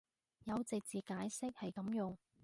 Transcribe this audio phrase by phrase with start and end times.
[0.45, 2.17] 有直接解釋係噉用